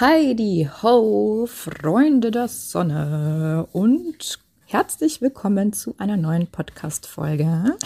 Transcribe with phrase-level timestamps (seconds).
[0.00, 7.76] Heidi ho, Freunde der Sonne und herzlich willkommen zu einer neuen Podcast-Folge.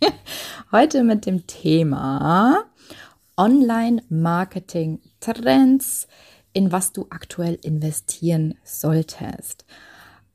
[0.72, 2.64] Heute mit dem Thema
[3.36, 6.08] Online-Marketing-Trends,
[6.54, 9.66] in was du aktuell investieren solltest.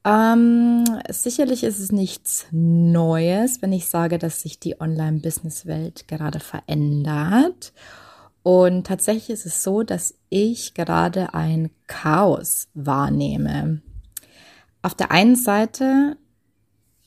[0.05, 7.73] Ähm, sicherlich ist es nichts Neues, wenn ich sage, dass sich die Online-Business-Welt gerade verändert.
[8.43, 13.81] Und tatsächlich ist es so, dass ich gerade ein Chaos wahrnehme.
[14.81, 16.17] Auf der einen Seite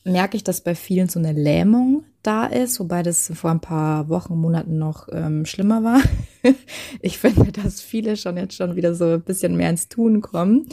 [0.05, 4.09] merke ich, dass bei vielen so eine Lähmung da ist, wobei das vor ein paar
[4.09, 6.01] Wochen, Monaten noch ähm, schlimmer war.
[7.03, 10.67] ich finde, dass viele schon jetzt schon wieder so ein bisschen mehr ins Tun kommen.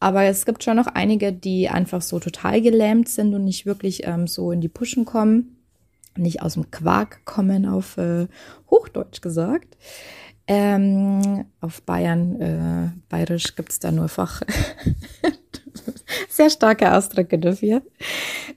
[0.00, 4.04] Aber es gibt schon noch einige, die einfach so total gelähmt sind und nicht wirklich
[4.04, 5.61] ähm, so in die Pushen kommen,
[6.16, 8.26] nicht aus dem Quark kommen, auf äh,
[8.70, 9.76] Hochdeutsch gesagt.
[10.46, 14.42] Ähm, auf Bayern, äh, bayerisch gibt's da nur Fach.
[16.28, 17.82] Sehr starke Ausdrücke dafür.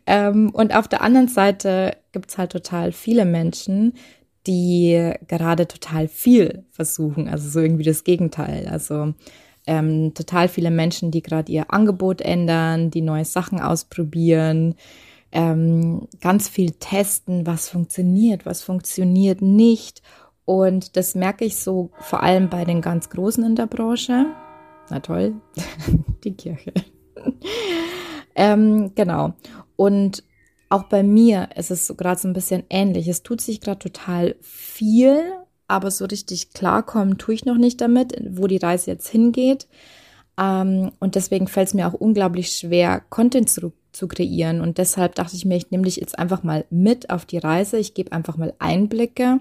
[0.06, 3.94] Ähm, und auf der anderen Seite gibt's halt total viele Menschen,
[4.48, 7.28] die gerade total viel versuchen.
[7.28, 8.68] Also so irgendwie das Gegenteil.
[8.68, 9.14] Also
[9.68, 14.76] ähm, total viele Menschen, die gerade ihr Angebot ändern, die neue Sachen ausprobieren,
[15.32, 20.02] ähm, ganz viel testen, was funktioniert, was funktioniert nicht.
[20.46, 24.28] Und das merke ich so vor allem bei den ganz Großen in der Branche.
[24.90, 25.34] Na toll,
[26.24, 26.74] die Kirche.
[28.36, 29.34] ähm, genau.
[29.76, 30.24] Und
[30.70, 33.08] auch bei mir ist es so gerade so ein bisschen ähnlich.
[33.08, 35.22] Es tut sich gerade total viel
[35.68, 39.68] aber so richtig klarkommen tue ich noch nicht damit, wo die Reise jetzt hingeht.
[40.40, 44.62] Ähm, und deswegen fällt es mir auch unglaublich schwer, Content zu, zu kreieren.
[44.62, 47.78] Und deshalb dachte ich mir, ich nehme dich jetzt einfach mal mit auf die Reise.
[47.78, 49.40] Ich gebe einfach mal Einblicke,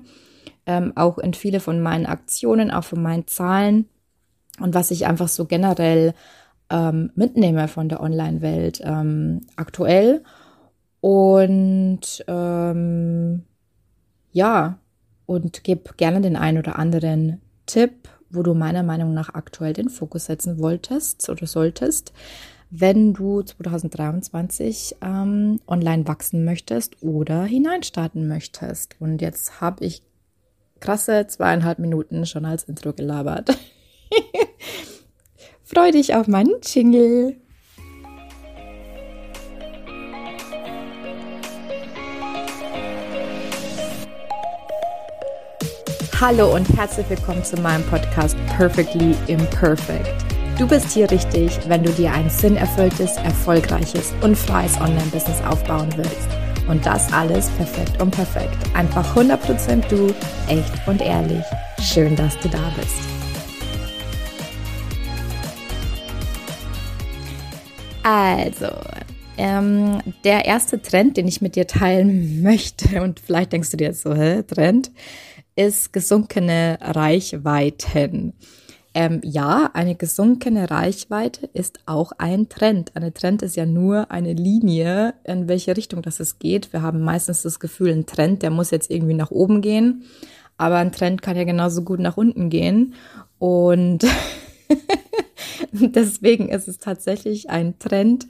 [0.66, 3.86] ähm, auch in viele von meinen Aktionen, auch von meinen Zahlen
[4.60, 6.14] und was ich einfach so generell
[6.70, 10.22] ähm, mitnehme von der Online-Welt ähm, aktuell.
[11.00, 13.42] Und ähm,
[14.32, 14.78] ja,
[15.26, 19.88] und gib gerne den einen oder anderen Tipp, wo du meiner Meinung nach aktuell den
[19.88, 22.12] Fokus setzen wolltest oder solltest,
[22.70, 28.96] wenn du 2023 ähm, online wachsen möchtest oder hineinstarten möchtest.
[29.00, 30.02] Und jetzt habe ich
[30.80, 33.56] krasse zweieinhalb Minuten schon als Intro gelabert.
[35.62, 37.36] Freu dich auf meinen Jingle.
[46.20, 50.33] Hallo und herzlich willkommen zu meinem Podcast Perfectly Imperfect.
[50.56, 56.28] Du bist hier richtig, wenn du dir ein sinnerfülltes, erfolgreiches und freies Online-Business aufbauen willst.
[56.68, 58.56] Und das alles perfekt und perfekt.
[58.72, 60.14] Einfach 100% du,
[60.46, 61.42] echt und ehrlich.
[61.82, 63.00] Schön, dass du da bist.
[68.04, 68.68] Also,
[69.36, 73.88] ähm, der erste Trend, den ich mit dir teilen möchte, und vielleicht denkst du dir
[73.88, 74.92] jetzt so, hä, Trend,
[75.56, 78.34] ist gesunkene Reichweiten.
[78.96, 82.92] Ähm, ja, eine gesunkene Reichweite ist auch ein Trend.
[82.94, 86.72] Eine Trend ist ja nur eine Linie, in welche Richtung das es geht.
[86.72, 90.04] Wir haben meistens das Gefühl, ein Trend, der muss jetzt irgendwie nach oben gehen.
[90.56, 92.94] Aber ein Trend kann ja genauso gut nach unten gehen.
[93.40, 94.06] Und
[95.72, 98.28] deswegen ist es tatsächlich ein Trend,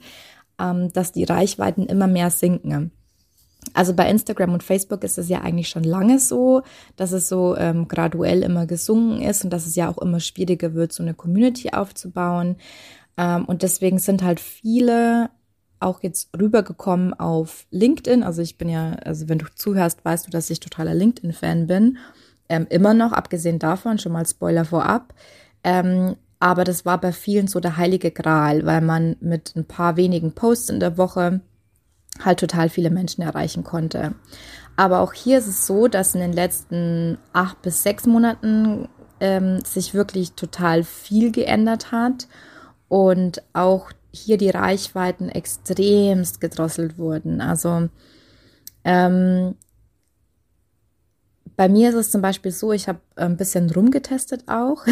[0.59, 2.91] ähm, dass die Reichweiten immer mehr sinken.
[3.73, 6.61] Also bei Instagram und Facebook ist es ja eigentlich schon lange so,
[6.95, 10.73] dass es so ähm, graduell immer gesungen ist und dass es ja auch immer schwieriger
[10.73, 12.57] wird, so eine Community aufzubauen.
[13.17, 15.29] Ähm, und deswegen sind halt viele
[15.79, 18.23] auch jetzt rübergekommen auf LinkedIn.
[18.23, 21.97] Also ich bin ja, also wenn du zuhörst, weißt du, dass ich totaler LinkedIn-Fan bin.
[22.47, 25.13] Ähm, immer noch, abgesehen davon, schon mal Spoiler vorab.
[25.63, 29.97] Ähm, aber das war bei vielen so der heilige Gral, weil man mit ein paar
[29.97, 31.41] wenigen Posts in der Woche
[32.23, 34.15] halt total viele Menschen erreichen konnte.
[34.75, 38.89] Aber auch hier ist es so, dass in den letzten acht bis sechs Monaten
[39.19, 42.27] ähm, sich wirklich total viel geändert hat
[42.87, 47.41] und auch hier die Reichweiten extremst gedrosselt wurden.
[47.41, 47.89] Also
[48.83, 49.55] ähm,
[51.55, 54.85] bei mir ist es zum Beispiel so, ich habe ein bisschen rumgetestet auch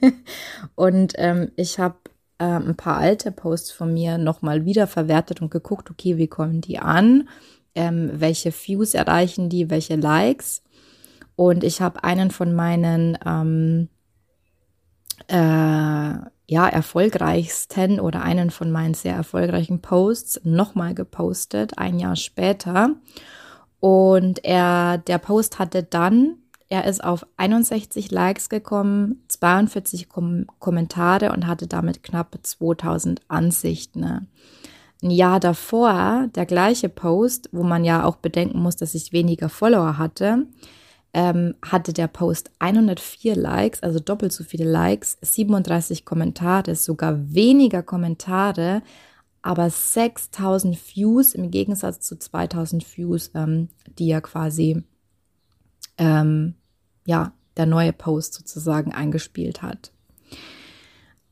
[0.74, 1.96] und ähm, ich habe
[2.38, 6.78] äh, ein paar alte Posts von mir nochmal wiederverwertet und geguckt, okay, wie kommen die
[6.78, 7.28] an?
[7.74, 10.62] Ähm, welche Views erreichen die, welche Likes?
[11.36, 13.88] Und ich habe einen von meinen ähm,
[15.28, 16.14] äh,
[16.48, 22.90] ja, erfolgreichsten oder einen von meinen sehr erfolgreichen Posts nochmal gepostet, ein Jahr später.
[23.80, 26.36] Und er, der Post hatte dann
[26.68, 34.00] Er ist auf 61 Likes gekommen, 42 Kom Kommentare und hatte damit knapp 2000 Ansichten.
[34.00, 34.26] Ne?
[35.02, 39.48] Ein Jahr davor, der gleiche Post, wo man ja auch bedenken muss, dass ich weniger
[39.48, 40.46] Follower hatte,
[41.12, 47.82] ähm, hatte der Post 104 Likes, also doppelt so viele Likes, 37 Kommentare, sogar weniger
[47.82, 48.82] Kommentare,
[49.42, 54.82] aber 6000 Views im Gegensatz zu 2000 Views, ähm, die ja quasi,
[55.98, 56.54] ähm,
[57.06, 59.92] ja, der neue Post sozusagen eingespielt hat.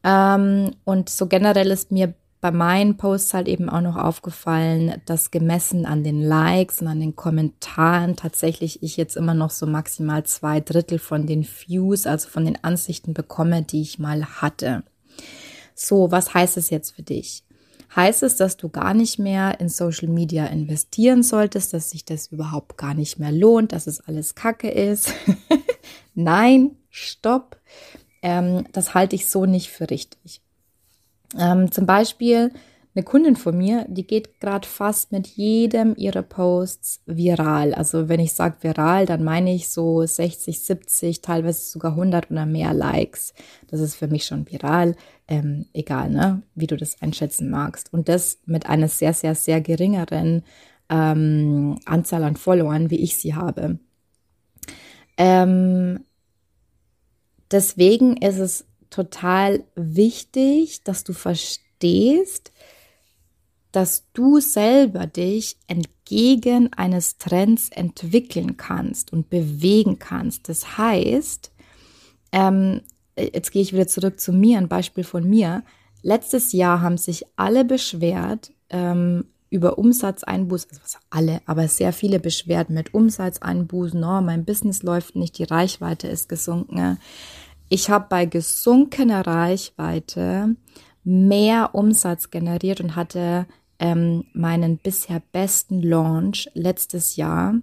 [0.02, 5.30] Ähm, und so generell ist mir bei meinen Posts halt eben auch noch aufgefallen, dass
[5.30, 10.24] gemessen an den Likes und an den Kommentaren tatsächlich ich jetzt immer noch so maximal
[10.24, 14.82] zwei Drittel von den Views, also von den Ansichten bekomme, die ich mal hatte.
[15.74, 17.44] So, was heißt es jetzt für dich?
[17.96, 22.28] Heißt es, dass du gar nicht mehr in Social Media investieren solltest, dass sich das
[22.28, 25.12] überhaupt gar nicht mehr lohnt, dass es alles Kacke ist?
[26.14, 27.60] Nein, stopp.
[28.22, 30.40] Ähm, das halte ich so nicht für richtig.
[31.38, 32.52] Ähm, zum Beispiel
[32.96, 37.74] eine Kundin von mir, die geht gerade fast mit jedem ihrer Posts viral.
[37.74, 42.46] Also wenn ich sage viral, dann meine ich so 60, 70, teilweise sogar 100 oder
[42.46, 43.34] mehr Likes.
[43.68, 44.94] Das ist für mich schon viral.
[45.26, 47.92] Ähm, egal, ne, wie du das einschätzen magst.
[47.92, 50.42] Und das mit einer sehr, sehr, sehr geringeren
[50.90, 53.78] ähm, Anzahl an Followern, wie ich sie habe.
[55.16, 56.04] Ähm,
[57.50, 62.52] deswegen ist es total wichtig, dass du verstehst,
[63.72, 70.48] dass du selber dich entgegen eines Trends entwickeln kannst und bewegen kannst.
[70.48, 71.50] Das heißt,
[72.30, 72.82] ähm,
[73.16, 75.62] jetzt gehe ich wieder zurück zu mir, ein Beispiel von mir.
[76.02, 82.70] Letztes Jahr haben sich alle beschwert ähm, über Umsatzeinbußen, also alle, aber sehr viele beschwert
[82.70, 86.98] mit Umsatzeinbußen, oh, mein Business läuft nicht, die Reichweite ist gesunken.
[87.68, 90.56] Ich habe bei gesunkener Reichweite
[91.04, 93.46] mehr Umsatz generiert und hatte
[93.78, 97.54] ähm, meinen bisher besten Launch letztes Jahr,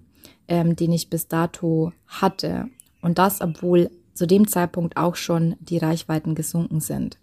[0.48, 2.68] ähm, den ich bis dato hatte.
[3.00, 7.18] Und das, obwohl zu dem Zeitpunkt auch schon die Reichweiten gesunken sind.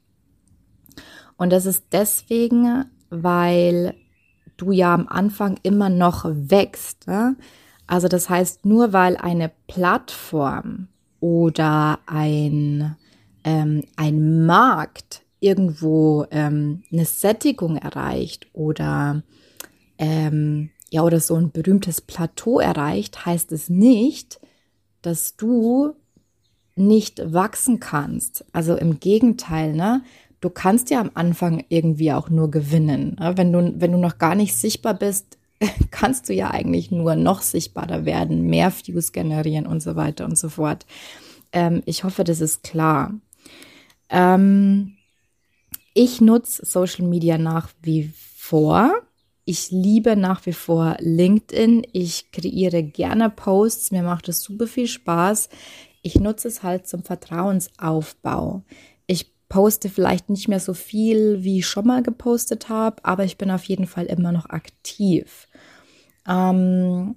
[1.37, 3.95] Und das ist deswegen, weil
[4.57, 7.07] du ja am Anfang immer noch wächst.
[7.07, 7.35] Ne?
[7.87, 10.89] Also das heißt, nur weil eine Plattform
[11.19, 12.95] oder ein,
[13.43, 19.23] ähm, ein Markt irgendwo ähm, eine Sättigung erreicht oder
[19.97, 24.39] ähm, ja oder so ein berühmtes Plateau erreicht, heißt es nicht,
[25.01, 25.95] dass du
[26.79, 28.45] nicht wachsen kannst.
[28.53, 30.01] Also im Gegenteil, ne?
[30.41, 33.17] Du kannst ja am Anfang irgendwie auch nur gewinnen.
[33.19, 33.33] Ne?
[33.35, 35.37] Wenn du, wenn du noch gar nicht sichtbar bist,
[35.91, 40.37] kannst du ja eigentlich nur noch sichtbarer werden, mehr Views generieren und so weiter und
[40.37, 40.85] so fort.
[41.51, 43.13] Ähm, ich hoffe, das ist klar.
[44.09, 44.95] Ähm,
[45.93, 48.93] ich nutze Social Media nach wie vor.
[49.43, 51.85] Ich liebe nach wie vor LinkedIn.
[51.91, 53.91] Ich kreiere gerne Posts.
[53.91, 55.49] Mir macht es super viel Spaß.
[56.01, 58.63] Ich nutze es halt zum Vertrauensaufbau.
[59.07, 63.37] Ich poste vielleicht nicht mehr so viel, wie ich schon mal gepostet habe, aber ich
[63.37, 65.47] bin auf jeden Fall immer noch aktiv.
[66.27, 67.15] Ähm,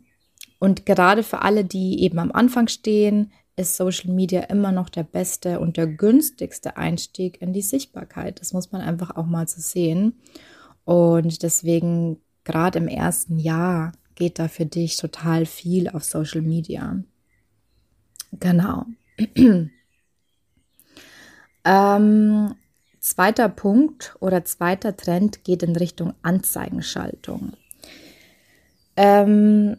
[0.59, 5.03] und gerade für alle, die eben am Anfang stehen, ist Social Media immer noch der
[5.03, 8.41] beste und der günstigste Einstieg in die Sichtbarkeit.
[8.41, 10.21] Das muss man einfach auch mal so sehen.
[10.85, 17.03] Und deswegen, gerade im ersten Jahr, geht da für dich total viel auf Social Media.
[18.33, 18.87] Genau.
[21.65, 22.55] ähm,
[22.99, 27.53] zweiter Punkt oder zweiter Trend geht in Richtung Anzeigenschaltung.
[28.97, 29.77] Ähm,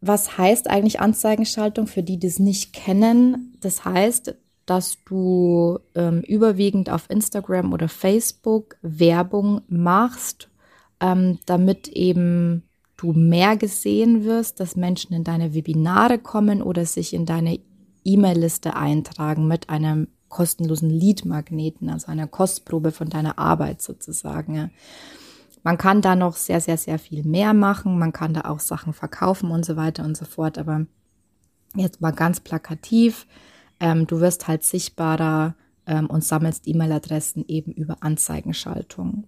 [0.00, 3.56] was heißt eigentlich Anzeigenschaltung für die, die es nicht kennen?
[3.60, 4.34] Das heißt,
[4.66, 10.48] dass du ähm, überwiegend auf Instagram oder Facebook Werbung machst,
[11.00, 12.62] ähm, damit eben
[12.96, 17.58] du mehr gesehen wirst, dass Menschen in deine Webinare kommen oder sich in deine
[18.04, 24.70] E-Mail-Liste eintragen mit einem kostenlosen Lead-Magneten, also einer Kostprobe von deiner Arbeit sozusagen.
[25.62, 27.98] Man kann da noch sehr, sehr, sehr viel mehr machen.
[27.98, 30.56] Man kann da auch Sachen verkaufen und so weiter und so fort.
[30.56, 30.86] Aber
[31.74, 33.26] jetzt mal ganz plakativ.
[33.78, 35.54] Ähm, du wirst halt sichtbarer
[35.86, 39.26] ähm, und sammelst E-Mail-Adressen eben über Anzeigenschaltung.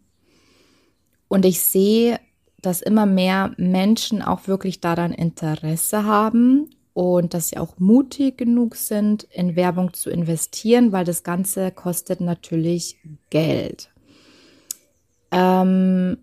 [1.29, 2.21] Und ich sehe,
[2.63, 8.77] dass immer mehr Menschen auch wirklich daran Interesse haben und dass sie auch mutig genug
[8.77, 12.99] sind, in Werbung zu investieren, weil das Ganze kostet natürlich
[13.31, 13.93] Geld
[15.33, 16.19] ähm,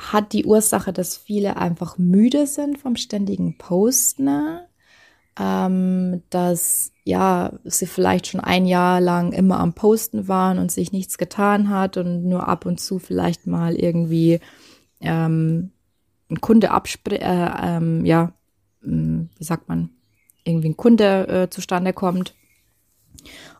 [0.00, 4.58] hat die Ursache, dass viele einfach müde sind vom ständigen Posten.
[5.36, 10.92] ähm, dass ja sie vielleicht schon ein Jahr lang immer am Posten waren und sich
[10.92, 14.38] nichts getan hat und nur ab und zu vielleicht mal irgendwie
[15.00, 15.72] ähm,
[16.30, 18.32] ein Kunde abspringt, äh, ähm, ja,
[18.82, 19.90] hm, wie sagt man,
[20.44, 22.34] irgendwie ein Kunde äh, zustande kommt.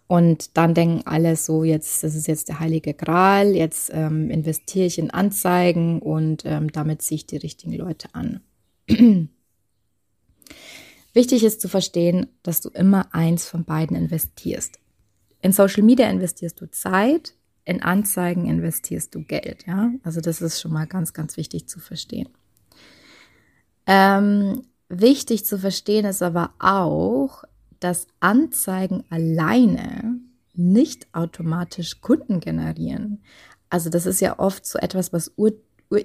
[0.07, 4.87] Und dann denken alle so, jetzt, das ist jetzt der heilige Gral, jetzt ähm, investiere
[4.87, 8.41] ich in Anzeigen und ähm, damit ziehe ich die richtigen Leute an.
[11.14, 14.79] Wichtig ist zu verstehen, dass du immer eins von beiden investierst.
[15.41, 19.91] In Social Media investierst du Zeit, in Anzeigen investierst du Geld, ja.
[20.03, 22.29] Also das ist schon mal ganz, ganz wichtig zu verstehen.
[23.87, 27.45] Ähm, wichtig zu verstehen ist aber auch,
[27.81, 30.21] dass Anzeigen alleine
[30.55, 33.23] nicht automatisch Kunden generieren.
[33.71, 35.33] Also das ist ja oft so etwas, was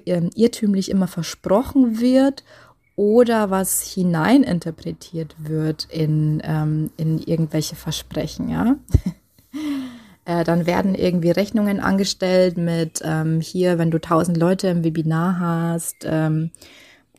[0.06, 2.44] ähm, irrtümlich immer versprochen wird
[2.96, 8.76] oder was hineininterpretiert wird in, ähm, in irgendwelche Versprechen, ja.
[10.26, 15.38] äh, dann werden irgendwie Rechnungen angestellt mit ähm, hier, wenn du 1000 Leute im Webinar
[15.40, 16.50] hast, ähm,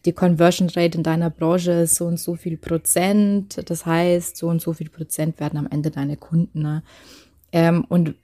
[0.06, 3.70] die Conversion Rate in deiner Branche ist so und so viel Prozent.
[3.70, 6.62] Das heißt, so und so viel Prozent werden am Ende deine Kunden.
[6.62, 6.84] Ne?
[7.52, 8.16] Ähm, und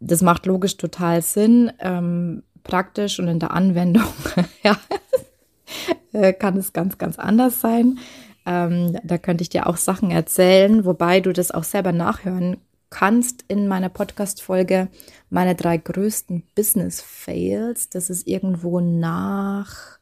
[0.00, 1.72] das macht logisch total Sinn.
[1.78, 4.04] Ähm, praktisch und in der Anwendung
[4.62, 4.78] ja,
[6.12, 7.98] äh, kann es ganz, ganz anders sein.
[8.46, 12.56] Ähm, da könnte ich dir auch Sachen erzählen, wobei du das auch selber nachhören
[12.88, 14.88] kannst in meiner Podcast-Folge
[15.28, 17.90] meine drei größten Business-Fails.
[17.90, 19.99] Das ist irgendwo nach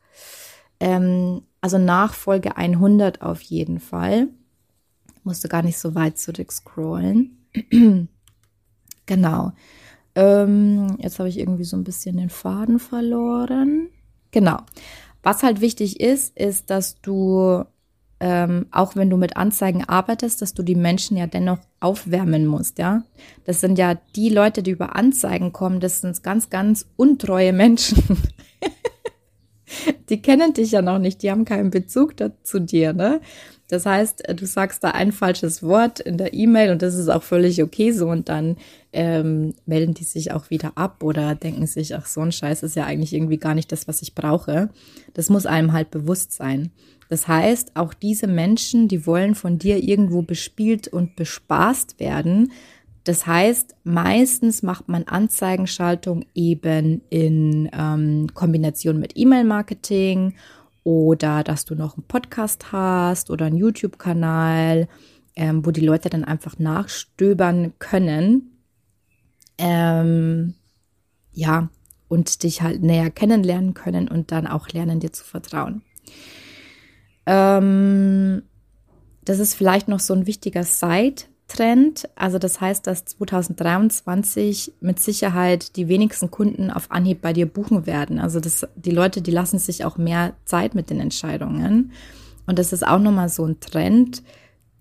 [0.81, 4.29] ähm, also Nachfolge 100 auf jeden Fall.
[5.25, 7.47] Musste gar nicht so weit zurück scrollen.
[9.07, 9.53] genau.
[10.15, 13.89] Ähm, jetzt habe ich irgendwie so ein bisschen den Faden verloren.
[14.31, 14.59] Genau.
[15.23, 17.65] Was halt wichtig ist, ist, dass du,
[18.21, 22.79] ähm, auch wenn du mit Anzeigen arbeitest, dass du die Menschen ja dennoch aufwärmen musst,
[22.79, 23.03] ja.
[23.45, 28.03] Das sind ja die Leute, die über Anzeigen kommen, das sind ganz, ganz untreue Menschen.
[30.09, 33.21] die kennen dich ja noch nicht, die haben keinen Bezug zu dir, ne?
[33.71, 37.23] Das heißt, du sagst da ein falsches Wort in der E-Mail und das ist auch
[37.23, 38.57] völlig okay so und dann
[38.95, 42.77] ähm, melden die sich auch wieder ab oder denken sich, ach so ein Scheiß ist
[42.77, 44.71] ja eigentlich irgendwie gar nicht das, was ich brauche.
[45.13, 46.71] Das muss einem halt bewusst sein.
[47.11, 52.53] Das heißt, auch diese Menschen, die wollen von dir irgendwo bespielt und bespaßt werden,
[53.09, 60.35] das heißt, meistens macht man Anzeigenschaltung eben in ähm, Kombination mit E-Mail-Marketing
[60.85, 64.89] oder dass du noch einen Podcast hast oder einen YouTube-Kanal,
[65.37, 68.59] ähm, wo die Leute dann einfach nachstöbern können.
[69.57, 70.53] Ähm,
[71.33, 71.71] ja,
[72.09, 75.81] und dich halt näher kennenlernen können und dann auch lernen, dir zu vertrauen.
[77.25, 78.43] Ähm,
[79.25, 82.09] das ist vielleicht noch so ein wichtiger Side Trend.
[82.15, 87.87] Also das heißt, dass 2023 mit Sicherheit die wenigsten Kunden auf Anhieb bei dir buchen
[87.87, 88.21] werden.
[88.21, 91.93] Also das, die Leute, die lassen sich auch mehr Zeit mit den Entscheidungen.
[92.47, 94.23] Und das ist auch nochmal so ein Trend,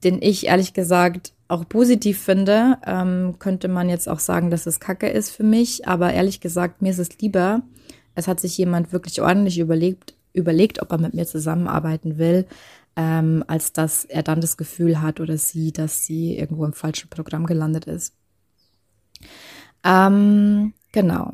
[0.03, 2.77] den ich ehrlich gesagt auch positiv finde.
[2.85, 5.87] Ähm, könnte man jetzt auch sagen, dass es Kacke ist für mich.
[5.87, 7.61] Aber ehrlich gesagt, mir ist es lieber,
[8.13, 12.45] es hat sich jemand wirklich ordentlich überlegt, überlegt, ob er mit mir zusammenarbeiten will,
[12.97, 17.09] ähm, als dass er dann das Gefühl hat oder sie, dass sie irgendwo im falschen
[17.09, 18.15] Programm gelandet ist.
[19.83, 21.31] Ähm, genau.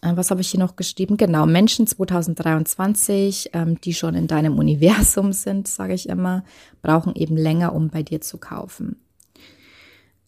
[0.00, 1.16] Äh, was habe ich hier noch geschrieben?
[1.16, 6.44] Genau, Menschen 2023, ähm, die schon in deinem Universum sind, sage ich immer,
[6.82, 8.96] brauchen eben länger, um bei dir zu kaufen.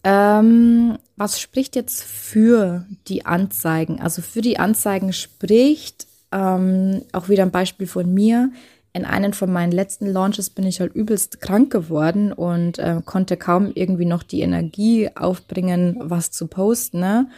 [0.03, 4.01] Ähm, was spricht jetzt für die Anzeigen?
[4.01, 8.51] Also für die Anzeigen spricht ähm, auch wieder ein Beispiel von mir
[8.95, 13.37] in einem von meinen letzten Launches bin ich halt übelst krank geworden und äh, konnte
[13.37, 17.01] kaum irgendwie noch die Energie aufbringen, was zu posten.
[17.01, 17.29] Ne?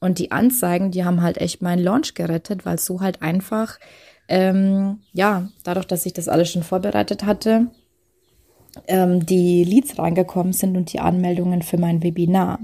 [0.00, 3.78] Und die Anzeigen, die haben halt echt meinen Launch gerettet, weil so halt einfach,
[4.28, 7.68] ähm, ja, dadurch, dass ich das alles schon vorbereitet hatte,
[8.86, 12.58] ähm, die Leads reingekommen sind und die Anmeldungen für mein Webinar.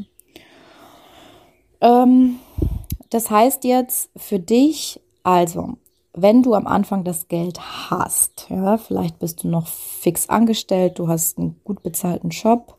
[1.81, 2.37] Ähm,
[3.11, 5.79] das heißt jetzt für dich, also
[6.17, 11.09] wenn du am Anfang das Geld hast, ja, vielleicht bist du noch fix angestellt, du
[11.09, 12.79] hast einen gut bezahlten Job,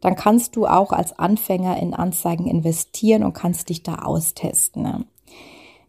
[0.00, 4.82] dann kannst du auch als Anfänger in Anzeigen investieren und kannst dich da austesten.
[4.82, 5.04] Ne?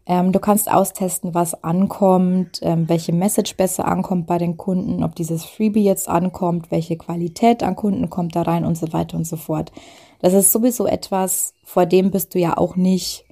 [0.06, 5.14] Ähm, du kannst austesten, was ankommt, ähm, welche Message besser ankommt bei den Kunden, ob
[5.14, 9.26] dieses Freebie jetzt ankommt, welche Qualität an Kunden kommt da rein und so weiter und
[9.26, 9.70] so fort.
[10.20, 13.24] Das ist sowieso etwas, vor dem bist du ja auch nicht,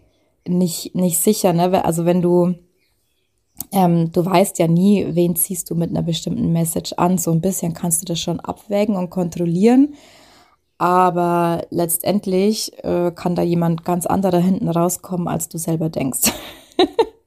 [0.46, 1.52] nicht, nicht sicher.
[1.52, 1.84] Ne?
[1.84, 2.54] Also wenn du
[3.72, 7.18] ähm, du weißt ja nie, wen ziehst du mit einer bestimmten Message an.
[7.18, 9.94] So ein bisschen kannst du das schon abwägen und kontrollieren.
[10.78, 16.32] Aber letztendlich äh, kann da jemand ganz anderer hinten rauskommen, als du selber denkst.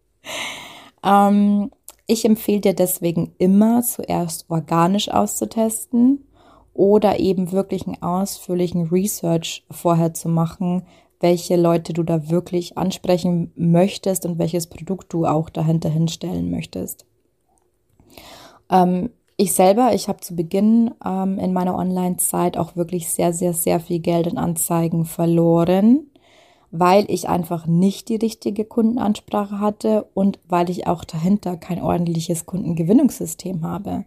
[1.04, 1.72] ähm,
[2.06, 6.26] ich empfehle dir deswegen immer zuerst organisch auszutesten
[6.74, 10.86] oder eben wirklich einen ausführlichen Research vorher zu machen,
[11.20, 17.06] welche Leute du da wirklich ansprechen möchtest und welches Produkt du auch dahinter hinstellen möchtest.
[18.70, 23.54] Ähm, ich selber, ich habe zu Beginn ähm, in meiner Online-Zeit auch wirklich sehr, sehr,
[23.54, 26.08] sehr viel Geld in Anzeigen verloren,
[26.72, 32.46] weil ich einfach nicht die richtige Kundenansprache hatte und weil ich auch dahinter kein ordentliches
[32.46, 34.06] Kundengewinnungssystem habe.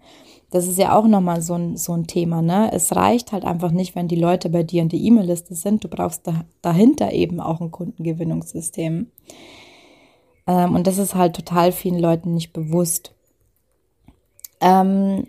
[0.53, 2.71] Das ist ja auch nochmal so ein, so ein Thema, ne?
[2.75, 5.83] Es reicht halt einfach nicht, wenn die Leute bei dir in der E-Mail-Liste sind.
[5.83, 9.11] Du brauchst da, dahinter eben auch ein Kundengewinnungssystem.
[10.47, 13.15] Ähm, und das ist halt total vielen Leuten nicht bewusst.
[14.61, 15.27] Ähm,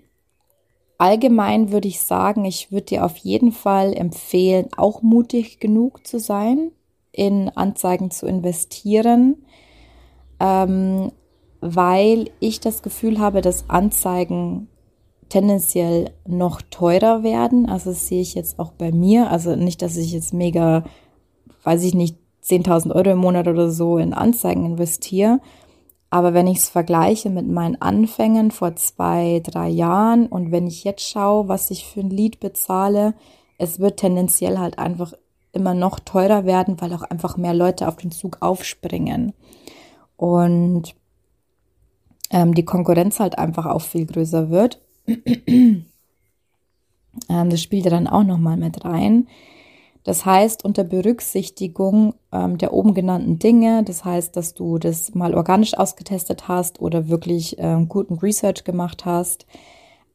[0.97, 6.19] allgemein würde ich sagen, ich würde dir auf jeden Fall empfehlen, auch mutig genug zu
[6.19, 6.71] sein,
[7.13, 9.45] in Anzeigen zu investieren,
[10.41, 11.13] ähm,
[11.61, 14.67] weil ich das Gefühl habe, dass Anzeigen
[15.29, 17.67] tendenziell noch teurer werden.
[17.67, 19.29] Also das sehe ich jetzt auch bei mir.
[19.29, 20.83] Also nicht, dass ich jetzt mega,
[21.63, 25.39] weiß ich nicht, 10.000 Euro im Monat oder so in Anzeigen investiere.
[26.09, 30.83] Aber wenn ich es vergleiche mit meinen Anfängen vor zwei, drei Jahren und wenn ich
[30.83, 33.15] jetzt schaue, was ich für ein Lied bezahle,
[33.57, 35.13] es wird tendenziell halt einfach
[35.53, 39.33] immer noch teurer werden, weil auch einfach mehr Leute auf den Zug aufspringen.
[40.17, 40.95] Und
[42.29, 44.81] ähm, die Konkurrenz halt einfach auch viel größer wird.
[47.29, 49.27] Ähm, das spielt ja dann auch nochmal mit rein.
[50.03, 55.33] Das heißt, unter Berücksichtigung ähm, der oben genannten Dinge, das heißt, dass du das mal
[55.33, 59.45] organisch ausgetestet hast oder wirklich ähm, guten Research gemacht hast,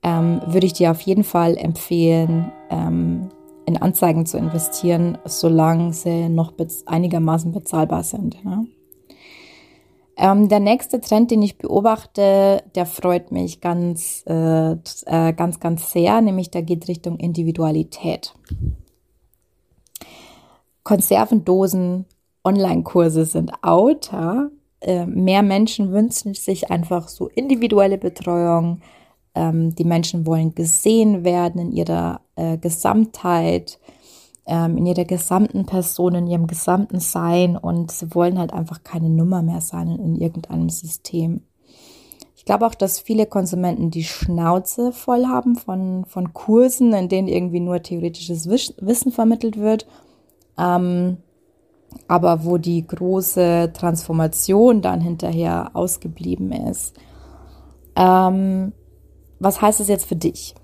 [0.02, 3.28] ähm, würde ich dir auf jeden Fall empfehlen, ähm,
[3.64, 6.52] in Anzeigen zu investieren, solange sie noch
[6.86, 8.44] einigermaßen bezahlbar sind.
[8.44, 8.66] Ne?
[10.20, 15.92] Ähm, der nächste Trend, den ich beobachte, der freut mich ganz, äh, äh, ganz, ganz
[15.92, 18.34] sehr, nämlich der geht Richtung Individualität.
[20.82, 22.04] Konservendosen,
[22.42, 24.10] Online-Kurse sind out.
[24.10, 24.50] Ja?
[24.80, 28.80] Äh, mehr Menschen wünschen sich einfach so individuelle Betreuung.
[29.36, 33.78] Ähm, die Menschen wollen gesehen werden in ihrer äh, Gesamtheit
[34.76, 39.42] in ihrer gesamten Person, in ihrem gesamten Sein und sie wollen halt einfach keine Nummer
[39.42, 41.42] mehr sein in, in irgendeinem System.
[42.34, 47.28] Ich glaube auch, dass viele Konsumenten die Schnauze voll haben von, von Kursen, in denen
[47.28, 49.86] irgendwie nur theoretisches Wissen vermittelt wird,
[50.56, 51.18] ähm,
[52.06, 56.94] aber wo die große Transformation dann hinterher ausgeblieben ist.
[57.96, 58.72] Ähm,
[59.40, 60.54] was heißt das jetzt für dich?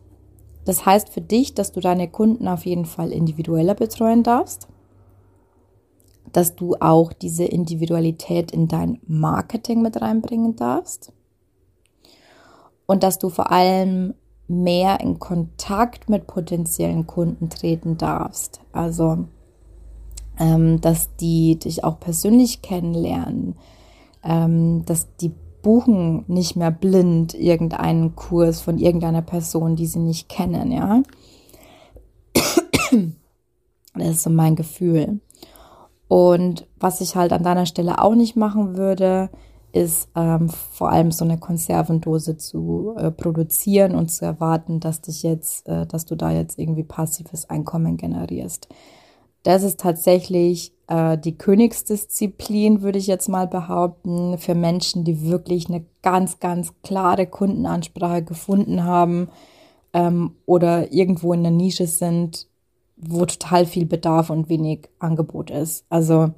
[0.65, 4.69] Das heißt für dich, dass du deine Kunden auf jeden Fall individueller betreuen darfst,
[6.33, 11.13] dass du auch diese Individualität in dein Marketing mit reinbringen darfst
[12.87, 14.15] und dass du vor allem
[14.49, 18.61] mehr in Kontakt mit potenziellen Kunden treten darfst.
[18.73, 19.25] Also,
[20.39, 23.57] ähm, dass die dich auch persönlich kennenlernen,
[24.23, 25.33] ähm, dass die
[25.65, 31.03] buchen nicht mehr blind irgendeinen Kurs von irgendeiner Person, die sie nicht kennen, ja.
[33.97, 35.21] Das ist so mein Gefühl.
[36.09, 39.31] Und was ich halt an deiner Stelle auch nicht machen würde,
[39.73, 45.23] ist ähm, vor allem so eine Konservendose zu äh, produzieren und zu erwarten, dass dich
[45.25, 48.69] jetzt, äh, dass du da jetzt irgendwie passives Einkommen generierst.
[49.45, 55.69] Das ist tatsächlich äh, die Königsdisziplin, würde ich jetzt mal behaupten, für Menschen, die wirklich
[55.69, 59.29] eine ganz, ganz klare Kundenansprache gefunden haben
[59.93, 62.49] ähm, oder irgendwo in der Nische sind,
[62.97, 65.85] wo total viel Bedarf und wenig Angebot ist.
[65.91, 66.33] Also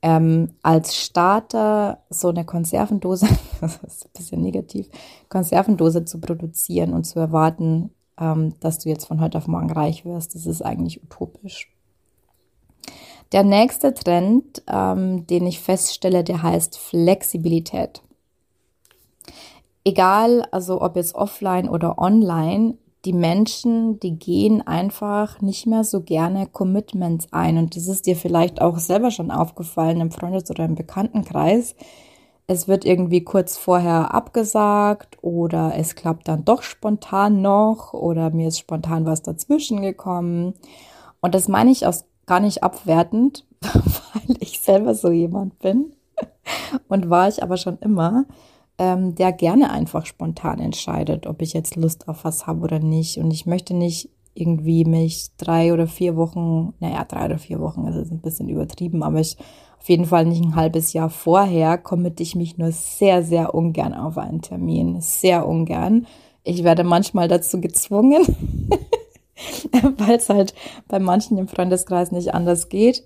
[0.00, 3.26] ähm, als Starter so eine Konservendose,
[3.60, 4.88] das ist ein bisschen negativ,
[5.28, 10.04] Konservendose zu produzieren und zu erwarten, ähm, dass du jetzt von heute auf morgen reich
[10.04, 11.73] wirst, das ist eigentlich utopisch.
[13.32, 18.02] Der nächste Trend, ähm, den ich feststelle, der heißt Flexibilität.
[19.84, 26.00] Egal, also ob jetzt offline oder online, die Menschen, die gehen einfach nicht mehr so
[26.00, 27.58] gerne Commitments ein.
[27.58, 31.74] Und das ist dir vielleicht auch selber schon aufgefallen im Freundes- oder im Bekanntenkreis.
[32.46, 38.48] Es wird irgendwie kurz vorher abgesagt oder es klappt dann doch spontan noch oder mir
[38.48, 40.54] ist spontan was dazwischen gekommen.
[41.20, 45.92] Und das meine ich aus gar nicht abwertend, weil ich selber so jemand bin
[46.88, 48.26] und war ich aber schon immer.
[48.78, 53.18] ähm, der gerne einfach spontan entscheidet, ob ich jetzt Lust auf was habe oder nicht.
[53.18, 57.86] Und ich möchte nicht irgendwie mich drei oder vier Wochen, naja, drei oder vier Wochen,
[57.86, 59.36] ist ein bisschen übertrieben, aber ich
[59.78, 63.92] auf jeden Fall nicht ein halbes Jahr vorher committe ich mich nur sehr, sehr ungern
[63.94, 65.00] auf einen Termin.
[65.00, 66.06] Sehr ungern.
[66.42, 68.24] Ich werde manchmal dazu gezwungen,
[69.98, 70.54] weil es halt
[70.88, 73.04] bei manchen im Freundeskreis nicht anders geht.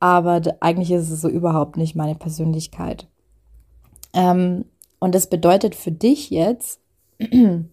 [0.00, 3.08] Aber eigentlich ist es so überhaupt nicht meine Persönlichkeit.
[4.12, 4.64] Ähm,
[5.00, 6.80] und das bedeutet für dich jetzt,
[7.20, 7.68] ähm,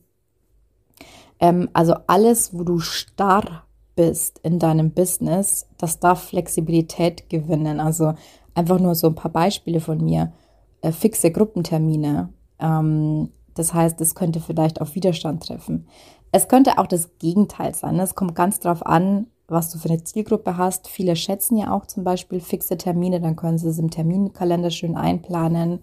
[1.73, 3.65] also alles, wo du starr
[3.95, 7.79] bist in deinem Business, das darf Flexibilität gewinnen.
[7.79, 8.13] Also
[8.53, 10.33] einfach nur so ein paar Beispiele von mir.
[10.81, 12.29] Äh, fixe Gruppentermine.
[12.59, 15.87] Ähm, das heißt, es könnte vielleicht auf Widerstand treffen.
[16.35, 17.97] Es könnte auch das Gegenteil sein.
[17.97, 20.89] Es kommt ganz drauf an, was du für eine Zielgruppe hast.
[20.89, 24.97] Viele schätzen ja auch zum Beispiel fixe Termine, dann können sie es im Terminkalender schön
[24.97, 25.79] einplanen.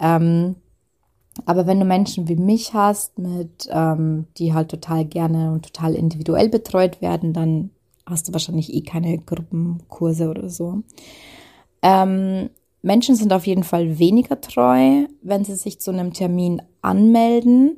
[0.00, 0.56] Ähm,
[1.44, 5.94] aber wenn du Menschen wie mich hast, mit, ähm, die halt total gerne und total
[5.94, 7.68] individuell betreut werden, dann
[8.06, 10.84] hast du wahrscheinlich eh keine Gruppenkurse oder so.
[11.82, 12.48] Ähm,
[12.80, 17.76] Menschen sind auf jeden Fall weniger treu, wenn sie sich zu einem Termin anmelden.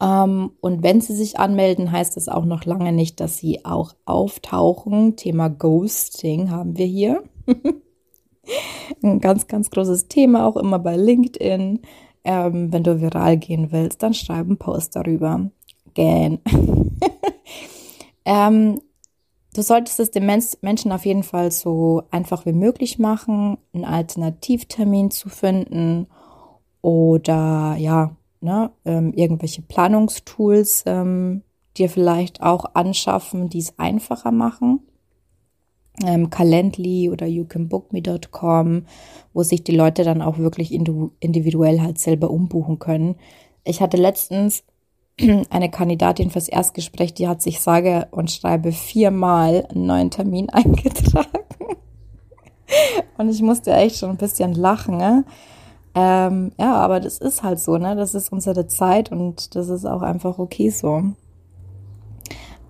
[0.00, 3.94] Ähm, und wenn sie sich anmelden, heißt das auch noch lange nicht, dass sie auch
[4.04, 5.16] auftauchen.
[5.16, 7.24] Thema Ghosting haben wir hier.
[9.02, 11.80] Ein ganz, ganz großes Thema, auch immer bei LinkedIn.
[12.24, 15.50] Ähm, wenn du viral gehen willst, dann schreib einen Post darüber.
[15.94, 16.40] Gähn.
[18.24, 18.80] ähm,
[19.54, 25.10] du solltest es den Menschen auf jeden Fall so einfach wie möglich machen, einen Alternativtermin
[25.10, 26.06] zu finden
[26.82, 28.14] oder ja,
[28.46, 31.42] ne, ähm, irgendwelche Planungstools ähm,
[31.76, 34.80] dir vielleicht auch anschaffen, die es einfacher machen
[36.04, 38.86] ähm, Calendly oder youcanbookme.com,
[39.32, 43.16] wo sich die Leute dann auch wirklich individuell halt selber umbuchen können.
[43.64, 44.64] Ich hatte letztens
[45.50, 51.26] eine Kandidatin fürs Erstgespräch, die hat sich sage und schreibe viermal einen neuen Termin eingetragen.
[53.16, 54.98] Und ich musste echt schon ein bisschen lachen.
[54.98, 55.24] Ne?
[55.98, 57.96] Ähm, ja, aber das ist halt so, ne?
[57.96, 61.02] Das ist unsere Zeit und das ist auch einfach okay so.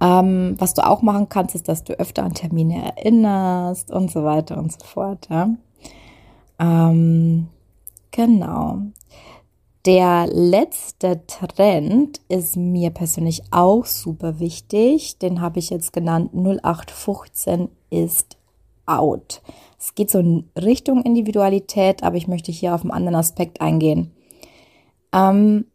[0.01, 4.23] Ähm, was du auch machen kannst, ist, dass du öfter an Termine erinnerst und so
[4.23, 5.27] weiter und so fort.
[5.29, 5.51] Ja?
[6.61, 7.49] Ähm,
[8.12, 8.79] genau.
[9.87, 15.19] Der letzte Trend ist mir persönlich auch super wichtig.
[15.19, 16.33] Den habe ich jetzt genannt.
[16.33, 18.36] 0815 ist
[18.87, 19.42] out.
[19.79, 24.12] Es geht so in Richtung Individualität, aber ich möchte hier auf einen anderen Aspekt eingehen.
[25.12, 25.66] Ähm,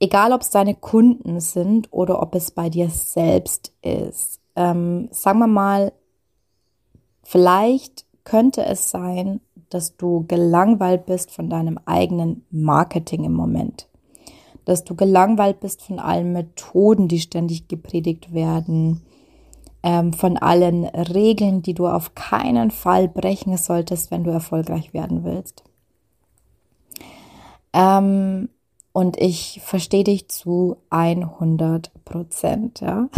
[0.00, 4.40] egal ob es deine Kunden sind oder ob es bei dir selbst ist.
[4.56, 5.92] Ähm, sagen wir mal,
[7.22, 13.88] vielleicht könnte es sein, dass du gelangweilt bist von deinem eigenen Marketing im Moment.
[14.64, 19.02] Dass du gelangweilt bist von allen Methoden, die ständig gepredigt werden,
[19.82, 25.24] ähm, von allen Regeln, die du auf keinen Fall brechen solltest, wenn du erfolgreich werden
[25.24, 25.64] willst.
[27.72, 28.48] Ähm,
[28.92, 33.08] und ich verstehe dich zu 100 Prozent, ja.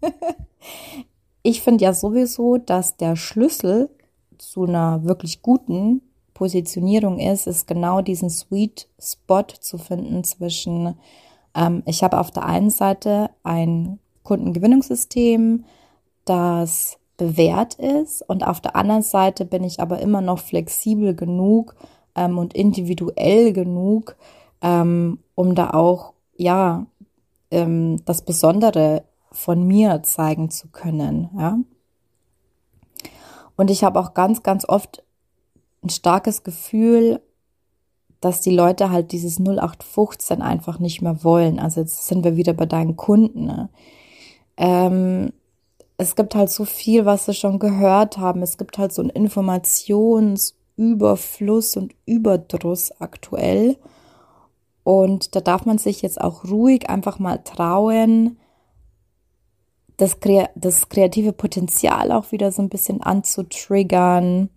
[1.42, 3.90] ich finde ja sowieso, dass der Schlüssel
[4.38, 10.94] zu einer wirklich guten Positionierung ist, ist genau diesen Sweet Spot zu finden zwischen,
[11.54, 15.64] ähm, ich habe auf der einen Seite ein Kundengewinnungssystem,
[16.28, 21.74] das bewährt ist und auf der anderen Seite bin ich aber immer noch flexibel genug
[22.14, 24.16] ähm, und individuell genug,
[24.62, 26.86] ähm, um da auch, ja,
[27.50, 31.58] ähm, das Besondere von mir zeigen zu können, ja.
[33.56, 35.02] Und ich habe auch ganz, ganz oft
[35.82, 37.20] ein starkes Gefühl,
[38.20, 41.58] dass die Leute halt dieses 0815 einfach nicht mehr wollen.
[41.58, 43.46] Also jetzt sind wir wieder bei deinen Kunden.
[43.46, 43.68] Ne?
[44.56, 45.32] Ähm,
[45.98, 48.42] es gibt halt so viel, was sie schon gehört haben.
[48.42, 53.76] Es gibt halt so einen Informationsüberfluss und Überdruss aktuell.
[54.84, 58.38] Und da darf man sich jetzt auch ruhig einfach mal trauen,
[59.96, 60.16] das,
[60.54, 64.50] das kreative Potenzial auch wieder so ein bisschen anzutriggern.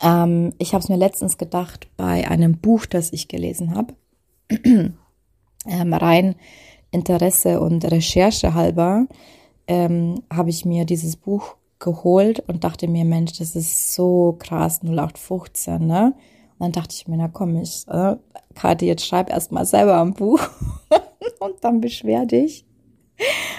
[0.00, 3.94] Ähm, ich habe es mir letztens gedacht bei einem Buch, das ich gelesen habe.
[5.66, 6.36] ähm, rein
[6.92, 9.08] Interesse und Recherche halber
[9.66, 14.80] ähm, habe ich mir dieses Buch geholt und dachte mir, Mensch, das ist so krass,
[14.82, 16.14] 0815, ne?
[16.62, 18.16] dann dachte ich mir, na komm, ich, äh,
[18.54, 20.40] Kathi, jetzt schreib erst mal selber ein Buch
[21.40, 22.64] und dann beschwer dich.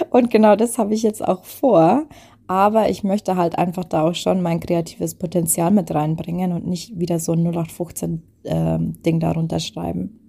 [0.09, 2.07] Und genau das habe ich jetzt auch vor.
[2.47, 6.99] Aber ich möchte halt einfach da auch schon mein kreatives Potenzial mit reinbringen und nicht
[6.99, 10.19] wieder so ein 0815 äh, Ding darunter schreiben.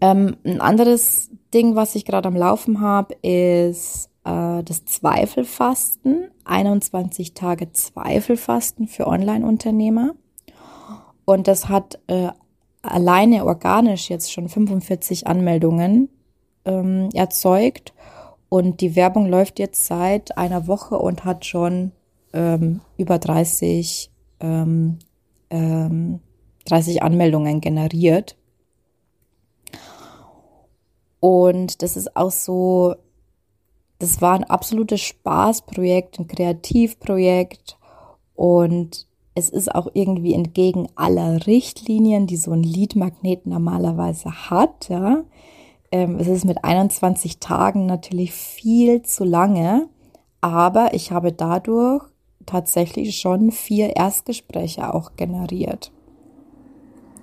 [0.00, 6.30] Ähm, ein anderes Ding, was ich gerade am Laufen habe, ist äh, das Zweifelfasten.
[6.44, 10.14] 21 Tage Zweifelfasten für Online-Unternehmer.
[11.24, 12.28] Und das hat äh,
[12.82, 16.08] alleine organisch jetzt schon 45 Anmeldungen
[16.64, 17.92] ähm, erzeugt.
[18.48, 21.92] Und die Werbung läuft jetzt seit einer Woche und hat schon
[22.32, 24.98] ähm, über 30, ähm,
[25.50, 28.37] 30 ähm, Anmeldungen generiert.
[31.20, 32.94] Und das ist auch so,
[33.98, 37.78] das war ein absolutes Spaßprojekt, ein Kreativprojekt.
[38.34, 44.88] Und es ist auch irgendwie entgegen aller Richtlinien, die so ein Leadmagnet normalerweise hat.
[44.88, 45.24] Ja.
[45.90, 49.88] Ähm, es ist mit 21 Tagen natürlich viel zu lange,
[50.40, 52.04] aber ich habe dadurch
[52.46, 55.92] tatsächlich schon vier Erstgespräche auch generiert.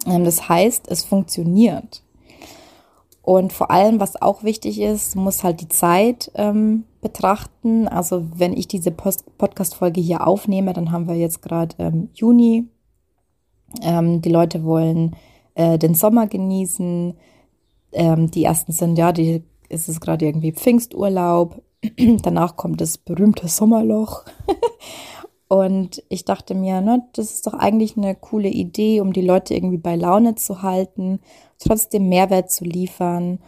[0.05, 2.04] Ähm, das heißt, es funktioniert.
[3.25, 7.87] Und vor allem, was auch wichtig ist, muss halt die Zeit ähm, betrachten.
[7.87, 12.67] Also wenn ich diese Podcast-Folge hier aufnehme, dann haben wir jetzt gerade ähm, Juni.
[13.81, 15.15] Ähm, die Leute wollen
[15.55, 17.15] äh, den Sommer genießen.
[17.93, 21.63] Ähm, die ersten sind, ja, die ist es gerade irgendwie Pfingsturlaub.
[22.21, 24.23] Danach kommt das berühmte Sommerloch.
[25.47, 29.53] Und ich dachte mir, ne, das ist doch eigentlich eine coole Idee, um die Leute
[29.53, 31.19] irgendwie bei Laune zu halten,
[31.59, 33.39] trotzdem Mehrwert zu liefern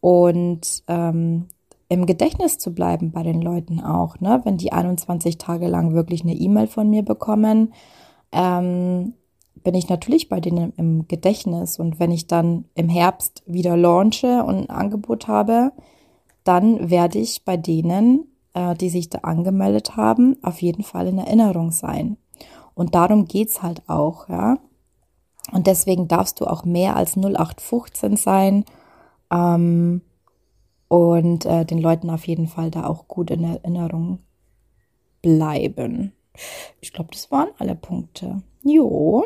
[0.00, 1.46] und ähm,
[1.88, 4.20] im Gedächtnis zu bleiben bei den Leuten auch.
[4.20, 4.40] Ne?
[4.44, 7.72] Wenn die 21 Tage lang wirklich eine E-Mail von mir bekommen,
[8.32, 9.14] ähm,
[9.62, 11.78] bin ich natürlich bei denen im Gedächtnis.
[11.78, 15.72] Und wenn ich dann im Herbst wieder launche und ein Angebot habe,
[16.44, 21.18] dann werde ich bei denen äh, die sich da angemeldet haben, auf jeden Fall in
[21.18, 22.16] Erinnerung sein.
[22.74, 24.58] Und darum geht's halt auch, ja.
[25.52, 28.64] Und deswegen darfst du auch mehr als 0815 sein
[29.30, 30.00] ähm,
[30.88, 34.18] und äh, den Leuten auf jeden Fall da auch gut in Erinnerung
[35.22, 36.12] bleiben.
[36.80, 38.42] Ich glaube, das waren alle Punkte.
[38.62, 39.24] Jo,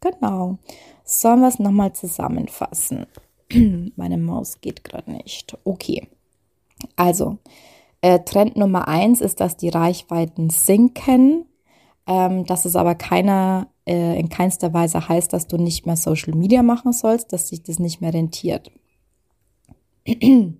[0.00, 0.58] genau.
[1.02, 3.06] Sollen wir es nochmal zusammenfassen?
[3.96, 5.56] Meine Maus geht gerade nicht.
[5.64, 6.08] Okay.
[6.94, 7.38] Also,
[8.00, 11.46] äh, Trend Nummer eins ist, dass die Reichweiten sinken.
[12.08, 16.34] Ähm, dass es aber keiner äh, in keinster Weise heißt, dass du nicht mehr Social
[16.34, 18.70] Media machen sollst, dass sich das nicht mehr rentiert.
[20.06, 20.54] ähm,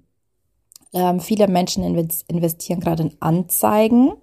[1.21, 4.15] viele Menschen investieren gerade in Anzeigen.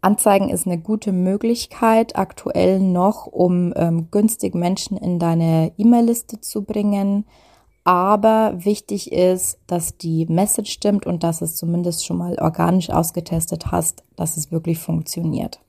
[0.00, 6.64] Anzeigen ist eine gute Möglichkeit aktuell noch, um ähm, günstig Menschen in deine E-Mail-Liste zu
[6.64, 7.26] bringen.
[7.86, 13.70] Aber wichtig ist, dass die Message stimmt und dass es zumindest schon mal organisch ausgetestet
[13.70, 15.60] hast, dass es wirklich funktioniert.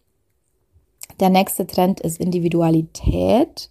[1.19, 3.69] Der nächste Trend ist Individualität,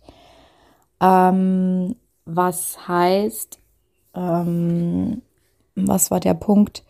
[1.00, 3.58] ähm, was heißt,
[4.14, 5.22] ähm,
[5.74, 6.84] was war der Punkt?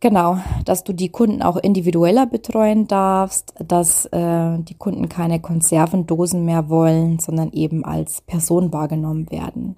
[0.00, 6.44] Genau, dass du die Kunden auch individueller betreuen darfst, dass äh, die Kunden keine Konservendosen
[6.44, 9.76] mehr wollen, sondern eben als Person wahrgenommen werden.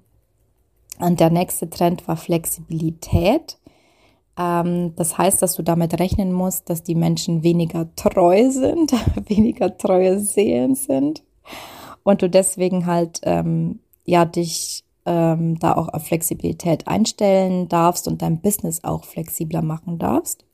[0.99, 3.57] Und der nächste Trend war Flexibilität.
[4.37, 8.93] Ähm, das heißt, dass du damit rechnen musst, dass die Menschen weniger treu sind,
[9.27, 11.23] weniger treue Seelen sind
[12.03, 18.21] und du deswegen halt ähm, ja dich ähm, da auch auf Flexibilität einstellen darfst und
[18.21, 20.45] dein Business auch flexibler machen darfst.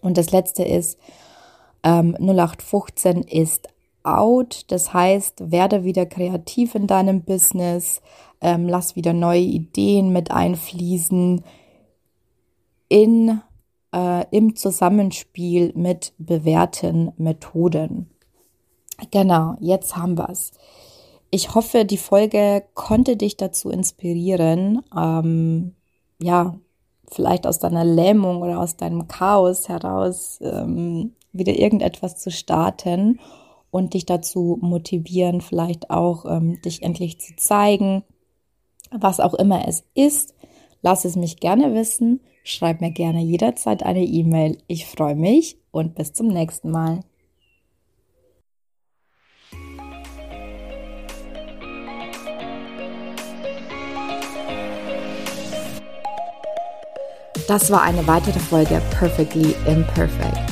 [0.00, 0.98] Und das letzte ist,
[1.84, 3.68] ähm, 0815 ist
[4.04, 4.64] out.
[4.68, 8.02] Das heißt, werde wieder kreativ in deinem Business,
[8.40, 11.42] ähm, lass wieder neue Ideen mit einfließen
[12.88, 13.40] in,
[13.94, 18.10] äh, im Zusammenspiel mit bewährten Methoden.
[19.10, 20.52] Genau, jetzt haben wir es.
[21.30, 25.74] Ich hoffe, die Folge konnte dich dazu inspirieren, ähm,
[26.20, 26.54] ja,
[27.10, 33.18] vielleicht aus deiner Lähmung oder aus deinem Chaos heraus ähm, wieder irgendetwas zu starten
[33.72, 38.04] und dich dazu motivieren, vielleicht auch ähm, dich endlich zu zeigen,
[38.92, 40.34] was auch immer es ist.
[40.82, 42.20] Lass es mich gerne wissen.
[42.44, 44.58] Schreib mir gerne jederzeit eine E-Mail.
[44.66, 47.00] Ich freue mich und bis zum nächsten Mal.
[57.48, 60.51] Das war eine weitere Folge Perfectly Imperfect,